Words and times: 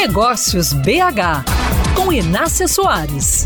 Negócios 0.00 0.72
BH, 0.72 1.42
com 1.96 2.12
Inácia 2.12 2.68
Soares. 2.68 3.42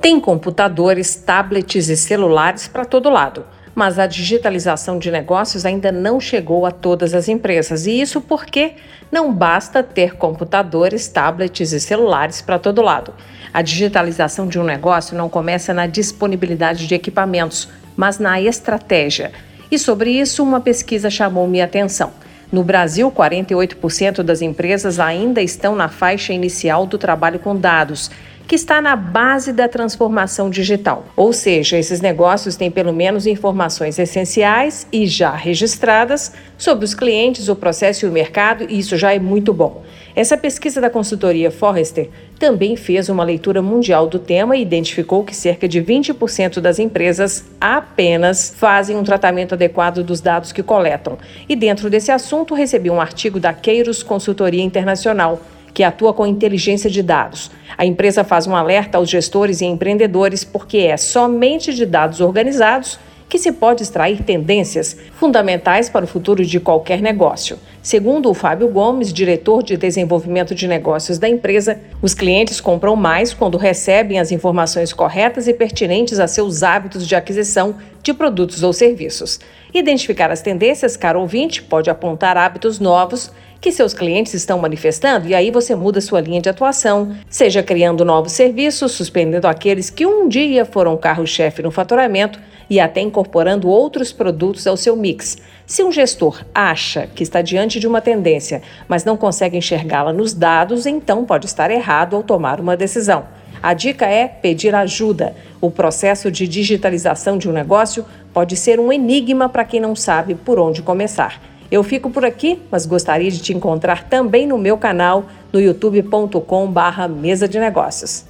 Tem 0.00 0.20
computadores, 0.20 1.16
tablets 1.16 1.88
e 1.88 1.96
celulares 1.96 2.68
para 2.68 2.84
todo 2.84 3.10
lado 3.10 3.44
mas 3.74 3.96
a 3.96 4.08
digitalização 4.08 4.98
de 4.98 5.08
negócios 5.08 5.64
ainda 5.64 5.92
não 5.92 6.18
chegou 6.18 6.66
a 6.66 6.72
todas 6.72 7.14
as 7.14 7.28
empresas. 7.28 7.86
E 7.86 8.00
isso 8.00 8.20
porque 8.20 8.74
não 9.08 9.32
basta 9.32 9.84
ter 9.84 10.16
computadores, 10.16 11.06
tablets 11.06 11.70
e 11.70 11.78
celulares 11.78 12.42
para 12.42 12.58
todo 12.58 12.82
lado. 12.82 13.14
A 13.54 13.62
digitalização 13.62 14.48
de 14.48 14.58
um 14.58 14.64
negócio 14.64 15.16
não 15.16 15.28
começa 15.28 15.72
na 15.72 15.86
disponibilidade 15.86 16.88
de 16.88 16.94
equipamentos, 16.96 17.68
mas 17.96 18.18
na 18.18 18.40
estratégia. 18.40 19.30
E 19.70 19.78
sobre 19.78 20.10
isso, 20.10 20.42
uma 20.42 20.60
pesquisa 20.60 21.10
chamou 21.10 21.46
minha 21.46 21.64
atenção. 21.64 22.12
No 22.50 22.64
Brasil, 22.64 23.10
48% 23.10 24.22
das 24.22 24.40
empresas 24.40 24.98
ainda 24.98 25.42
estão 25.42 25.76
na 25.76 25.88
faixa 25.88 26.32
inicial 26.32 26.86
do 26.86 26.96
trabalho 26.96 27.38
com 27.38 27.54
dados 27.54 28.10
que 28.48 28.54
está 28.54 28.80
na 28.80 28.96
base 28.96 29.52
da 29.52 29.68
transformação 29.68 30.48
digital. 30.48 31.04
Ou 31.14 31.34
seja, 31.34 31.76
esses 31.76 32.00
negócios 32.00 32.56
têm 32.56 32.70
pelo 32.70 32.94
menos 32.94 33.26
informações 33.26 33.98
essenciais 33.98 34.86
e 34.90 35.06
já 35.06 35.34
registradas 35.34 36.32
sobre 36.56 36.86
os 36.86 36.94
clientes, 36.94 37.50
o 37.50 37.54
processo 37.54 38.06
e 38.06 38.08
o 38.08 38.12
mercado, 38.12 38.64
e 38.66 38.78
isso 38.78 38.96
já 38.96 39.12
é 39.12 39.18
muito 39.18 39.52
bom. 39.52 39.84
Essa 40.16 40.34
pesquisa 40.34 40.80
da 40.80 40.88
consultoria 40.88 41.50
Forrester 41.50 42.08
também 42.38 42.74
fez 42.74 43.10
uma 43.10 43.22
leitura 43.22 43.60
mundial 43.60 44.08
do 44.08 44.18
tema 44.18 44.56
e 44.56 44.62
identificou 44.62 45.22
que 45.22 45.36
cerca 45.36 45.68
de 45.68 45.82
20% 45.82 46.58
das 46.58 46.78
empresas 46.78 47.44
apenas 47.60 48.54
fazem 48.56 48.96
um 48.96 49.04
tratamento 49.04 49.54
adequado 49.54 50.02
dos 50.02 50.22
dados 50.22 50.52
que 50.52 50.62
coletam. 50.62 51.18
E 51.46 51.54
dentro 51.54 51.90
desse 51.90 52.10
assunto, 52.10 52.54
recebi 52.54 52.88
um 52.88 53.00
artigo 53.00 53.38
da 53.38 53.52
Queiros 53.52 54.02
Consultoria 54.02 54.64
Internacional 54.64 55.38
que 55.78 55.84
atua 55.84 56.12
com 56.12 56.26
inteligência 56.26 56.90
de 56.90 57.04
dados. 57.04 57.52
A 57.76 57.86
empresa 57.86 58.24
faz 58.24 58.48
um 58.48 58.56
alerta 58.56 58.98
aos 58.98 59.08
gestores 59.08 59.60
e 59.60 59.64
empreendedores 59.64 60.42
porque 60.42 60.78
é 60.78 60.96
somente 60.96 61.72
de 61.72 61.86
dados 61.86 62.20
organizados 62.20 62.98
que 63.28 63.38
se 63.38 63.52
pode 63.52 63.84
extrair 63.84 64.24
tendências 64.24 64.96
fundamentais 65.12 65.88
para 65.88 66.04
o 66.04 66.08
futuro 66.08 66.44
de 66.44 66.58
qualquer 66.58 67.00
negócio. 67.00 67.60
Segundo 67.88 68.28
o 68.28 68.34
Fábio 68.34 68.68
Gomes, 68.68 69.10
diretor 69.10 69.62
de 69.62 69.74
desenvolvimento 69.74 70.54
de 70.54 70.68
negócios 70.68 71.18
da 71.18 71.26
empresa, 71.26 71.80
os 72.02 72.12
clientes 72.12 72.60
compram 72.60 72.94
mais 72.94 73.32
quando 73.32 73.56
recebem 73.56 74.18
as 74.18 74.30
informações 74.30 74.92
corretas 74.92 75.48
e 75.48 75.54
pertinentes 75.54 76.20
a 76.20 76.28
seus 76.28 76.62
hábitos 76.62 77.08
de 77.08 77.16
aquisição 77.16 77.76
de 78.02 78.12
produtos 78.12 78.62
ou 78.62 78.74
serviços. 78.74 79.40
Identificar 79.72 80.30
as 80.30 80.42
tendências, 80.42 80.98
caro 80.98 81.18
ouvinte, 81.18 81.62
pode 81.62 81.88
apontar 81.88 82.36
hábitos 82.36 82.78
novos 82.78 83.32
que 83.58 83.72
seus 83.72 83.94
clientes 83.94 84.34
estão 84.34 84.58
manifestando 84.58 85.26
e 85.26 85.34
aí 85.34 85.50
você 85.50 85.74
muda 85.74 85.98
sua 86.02 86.20
linha 86.20 86.42
de 86.42 86.48
atuação, 86.50 87.16
seja 87.30 87.62
criando 87.62 88.04
novos 88.04 88.32
serviços, 88.32 88.92
suspendendo 88.92 89.48
aqueles 89.48 89.88
que 89.88 90.04
um 90.04 90.28
dia 90.28 90.66
foram 90.66 90.94
carro-chefe 90.94 91.62
no 91.62 91.70
faturamento 91.70 92.38
e 92.68 92.78
até 92.78 93.00
incorporando 93.00 93.66
outros 93.66 94.12
produtos 94.12 94.66
ao 94.66 94.76
seu 94.76 94.94
mix. 94.94 95.38
Se 95.68 95.84
um 95.84 95.92
gestor 95.92 96.46
acha 96.54 97.06
que 97.14 97.22
está 97.22 97.42
diante 97.42 97.78
de 97.78 97.86
uma 97.86 98.00
tendência, 98.00 98.62
mas 98.88 99.04
não 99.04 99.18
consegue 99.18 99.58
enxergá-la 99.58 100.14
nos 100.14 100.32
dados, 100.32 100.86
então 100.86 101.26
pode 101.26 101.44
estar 101.44 101.70
errado 101.70 102.16
ao 102.16 102.22
tomar 102.22 102.58
uma 102.58 102.74
decisão. 102.74 103.26
A 103.62 103.74
dica 103.74 104.06
é 104.06 104.26
pedir 104.26 104.74
ajuda. 104.74 105.36
O 105.60 105.70
processo 105.70 106.30
de 106.30 106.48
digitalização 106.48 107.36
de 107.36 107.50
um 107.50 107.52
negócio 107.52 108.06
pode 108.32 108.56
ser 108.56 108.80
um 108.80 108.90
enigma 108.90 109.46
para 109.46 109.62
quem 109.62 109.78
não 109.78 109.94
sabe 109.94 110.34
por 110.34 110.58
onde 110.58 110.80
começar. 110.80 111.38
Eu 111.70 111.82
fico 111.82 112.08
por 112.08 112.24
aqui, 112.24 112.62
mas 112.70 112.86
gostaria 112.86 113.30
de 113.30 113.38
te 113.38 113.52
encontrar 113.52 114.04
também 114.04 114.46
no 114.46 114.56
meu 114.56 114.78
canal 114.78 115.26
no 115.52 115.60
youtube.com/mesa 115.60 117.46
de 117.46 117.60
negócios. 117.60 118.24